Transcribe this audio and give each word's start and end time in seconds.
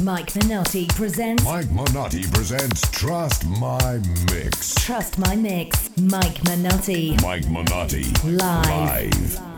Mike 0.00 0.32
Minotti 0.36 0.86
presents. 0.86 1.42
Mike 1.42 1.70
Minotti 1.72 2.22
presents 2.30 2.88
Trust 2.92 3.44
My 3.46 3.98
Mix. 4.32 4.74
Trust 4.76 5.18
My 5.18 5.34
Mix. 5.34 5.90
Mike 5.98 6.44
Minotti. 6.44 7.16
Mike 7.20 7.48
Minotti. 7.48 8.04
Live. 8.22 8.68
Live. 8.68 9.57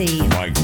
Mike 0.00 0.59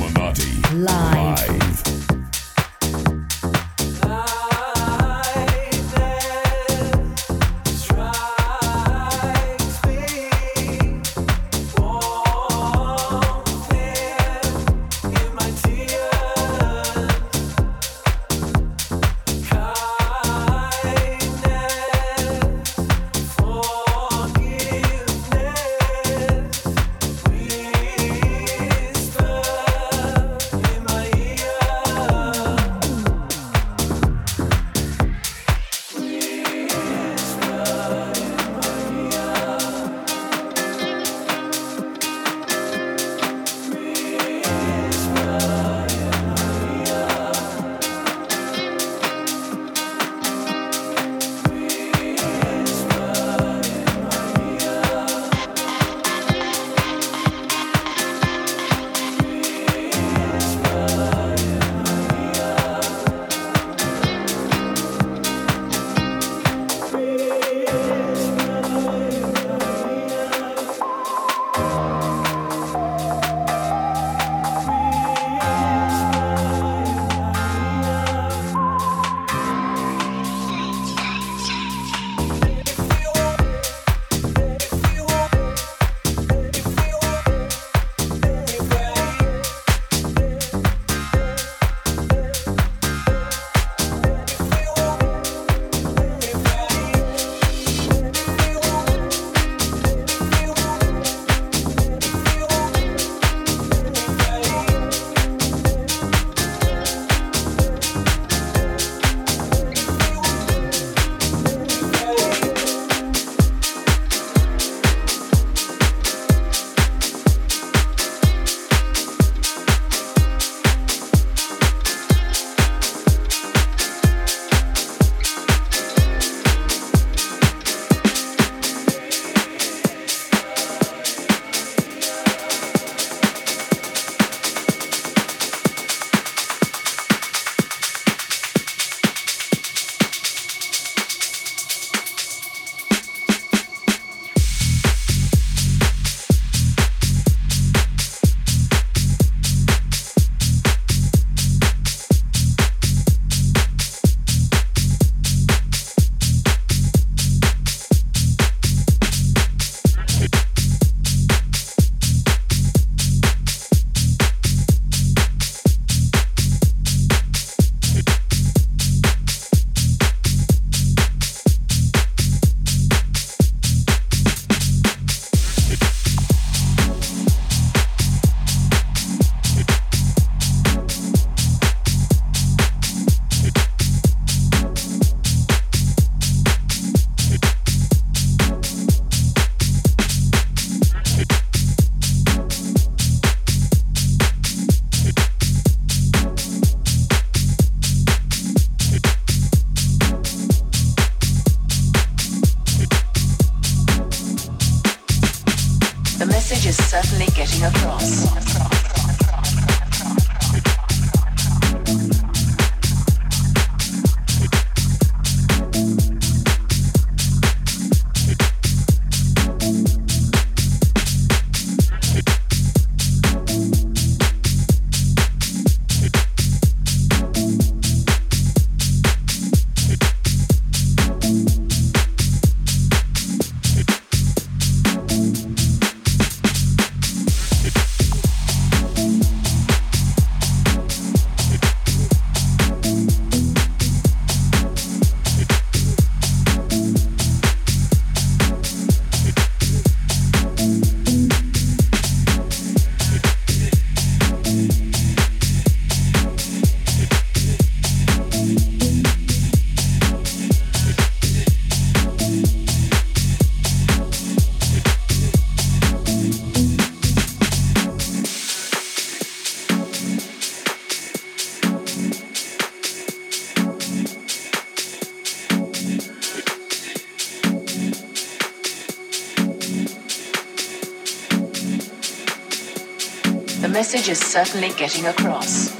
The 283.67 283.73
message 283.73 284.09
is 284.09 284.21
certainly 284.21 284.69
getting 284.79 285.07
across. 285.07 285.71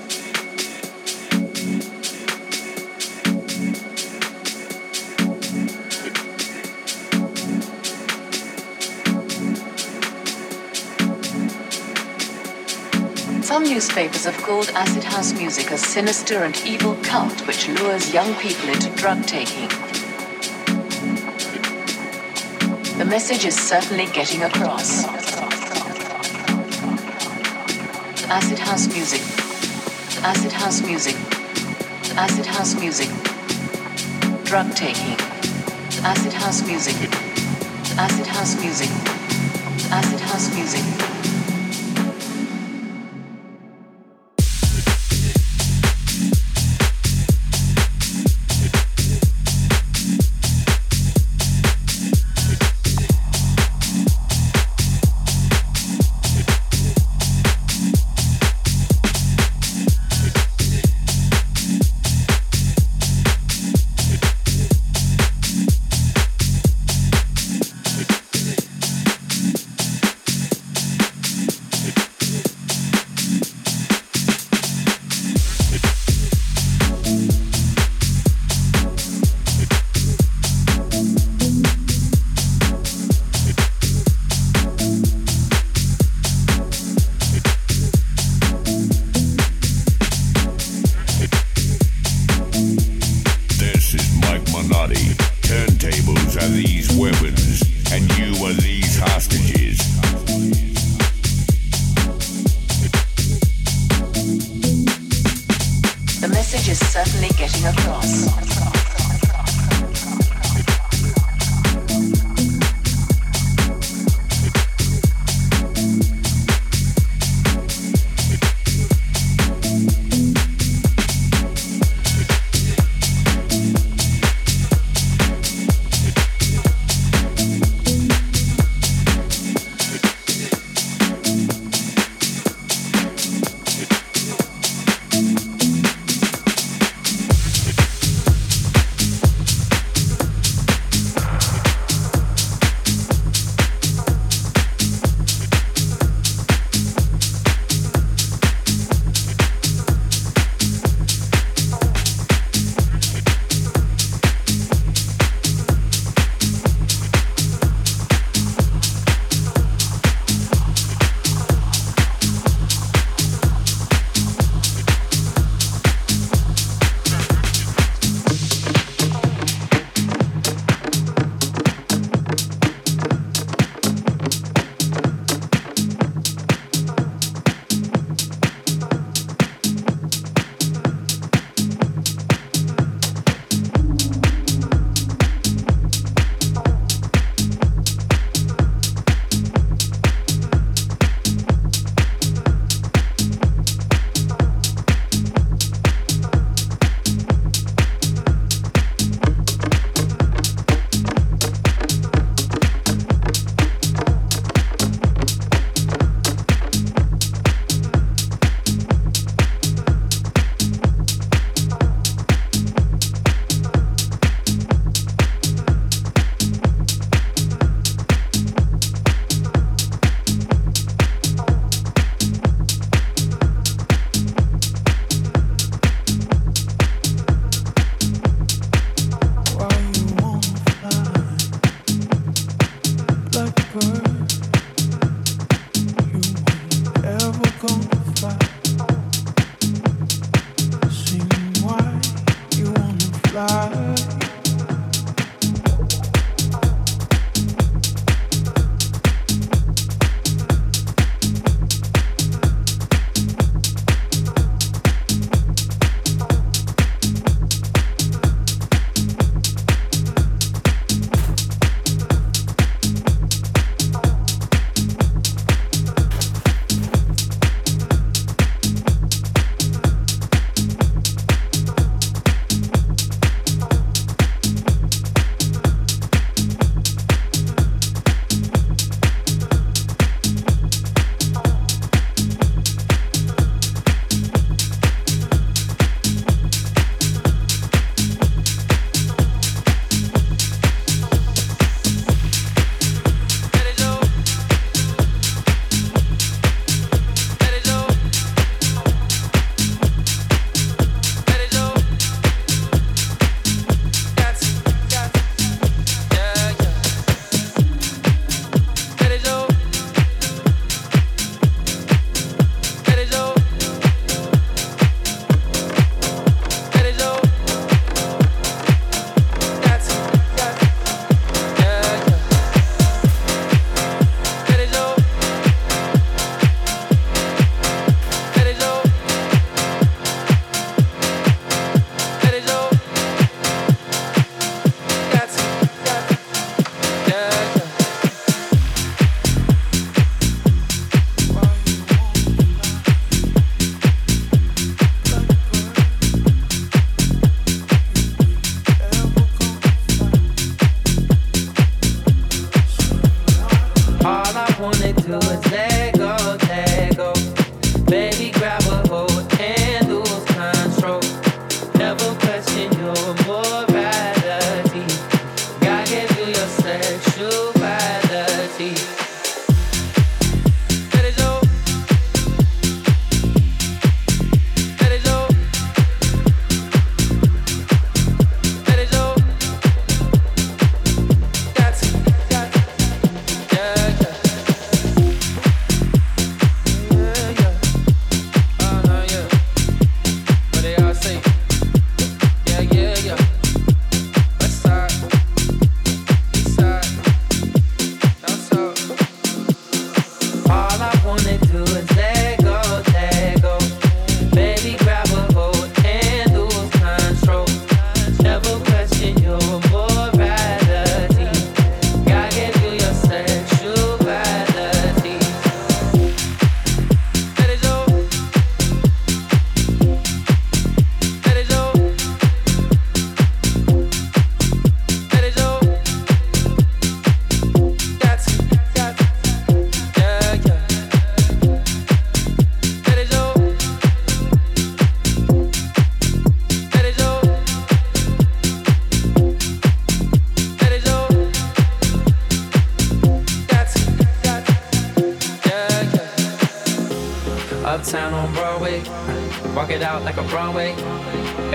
Some 13.47 13.63
newspapers 13.63 14.25
have 14.25 14.37
called 14.39 14.69
acid 14.71 15.05
house 15.05 15.33
music 15.35 15.71
a 15.71 15.79
sinister 15.79 16.43
and 16.43 16.61
evil 16.67 16.97
cult 17.05 17.47
which 17.47 17.69
lures 17.69 18.13
young 18.13 18.35
people 18.35 18.69
into 18.69 18.91
drug 18.97 19.25
taking. 19.27 19.69
The 22.99 23.07
message 23.09 23.45
is 23.45 23.55
certainly 23.55 24.07
getting 24.07 24.43
across 24.43 25.26
acid 28.29 28.59
house 28.59 28.87
music. 28.89 29.21
Acid 30.25 30.53
house 30.53 30.83
music. 30.83 31.17
Acid 32.17 32.47
house 32.47 32.75
music. 32.79 33.09
Drug 34.45 34.75
taking. 34.75 35.17
Acid 36.05 36.33
house 36.33 36.67
music. 36.67 36.97
Acid 37.97 38.27
house 38.27 38.61
music. 38.61 38.91
Acid 39.93 40.21
house 40.21 40.55
music. 40.55 41.16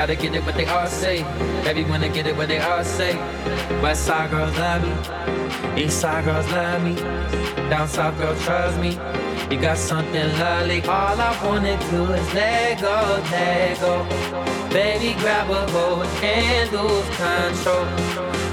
Gotta 0.02 0.16
get 0.16 0.34
it 0.34 0.44
what 0.46 0.56
they 0.56 0.66
all 0.66 0.88
say. 0.88 1.22
Everyone 1.66 2.02
to 2.02 2.10
get 2.10 2.26
it 2.26 2.36
what 2.36 2.48
they 2.48 2.60
all 2.60 2.84
say. 2.84 3.16
West 3.82 4.06
side 4.06 4.32
girls 4.32 4.58
love 4.58 4.82
me. 4.82 4.94
East 5.84 6.00
side 6.02 6.26
girls 6.26 6.50
love 6.52 6.82
me. 6.84 6.96
Down 7.70 7.88
south 7.88 8.18
girls 8.18 8.42
trust 8.44 8.80
me. 8.80 8.98
You 9.54 9.62
got 9.62 9.78
something 9.78 10.28
lovely. 10.40 10.82
All 10.84 11.22
I 11.22 11.38
wanna 11.46 11.78
do 11.92 12.06
is 12.14 12.34
let 12.34 12.82
go, 12.82 13.22
let 13.32 13.80
go. 13.80 14.06
Baby, 14.70 15.14
grab 15.20 15.50
a 15.52 15.70
hold 15.72 16.08
and 16.24 16.72
lose 16.72 17.10
control. 17.16 17.86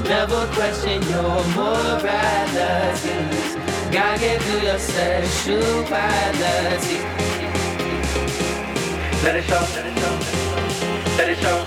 Never 0.05 0.47
question 0.53 1.03
your 1.09 1.43
morality. 1.57 3.19
God 3.91 4.19
gave 4.21 4.45
you 4.51 4.59
your 4.69 4.79
sexuality. 4.79 5.89
Let 9.25 9.37
it 9.37 9.45
show, 9.45 9.61
let 11.19 11.29
it 11.29 11.39
show. 11.39 11.65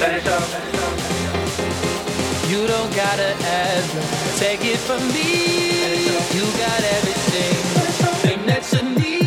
Let 0.00 0.14
it 0.16 0.22
show. 0.24 0.40
You 2.48 2.66
don't 2.66 2.94
gotta 2.96 3.34
ask, 3.44 4.38
take 4.38 4.64
it 4.64 4.78
from 4.78 5.06
me. 5.08 6.06
You 6.34 6.46
got 6.58 6.82
everything, 6.96 7.56
thing 8.22 8.46
that 8.46 8.72
you 8.72 8.82
need. 8.98 9.17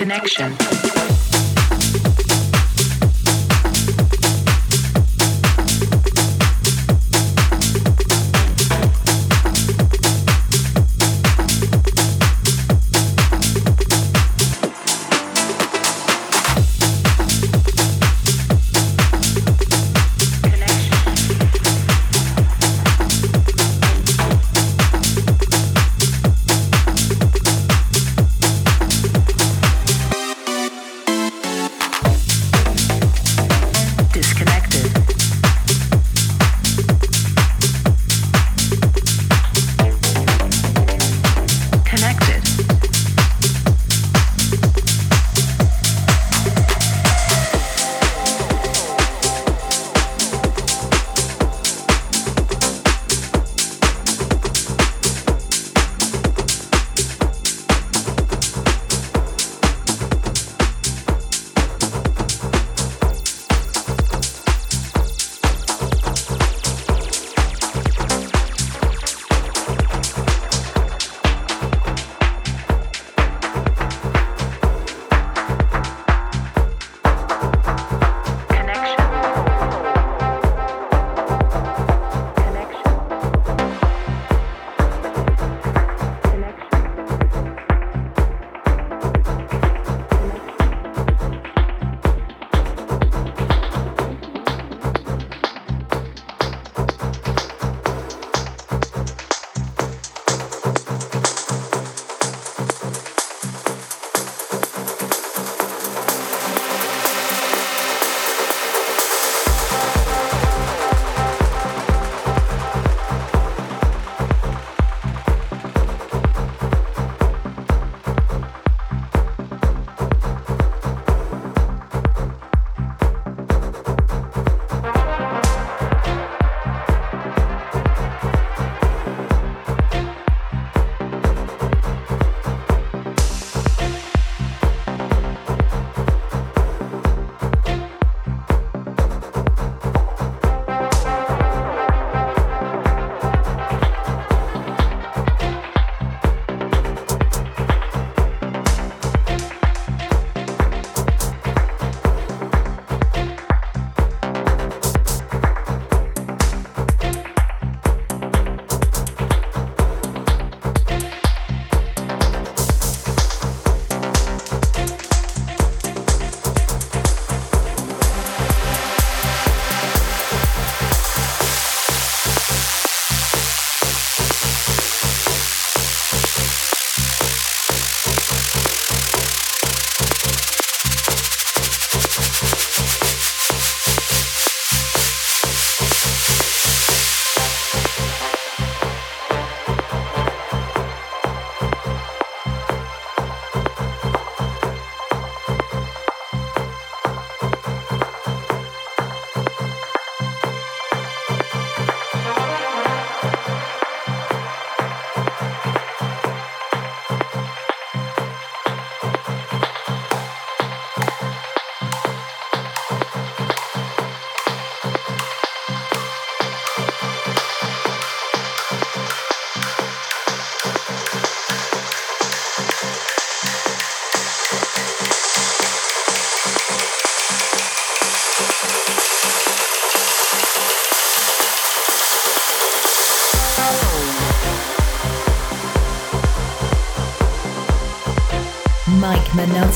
Connection. 0.00 0.69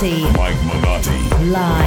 Mike. 0.05 0.55
Live. 0.65 1.41
Live. 1.51 1.84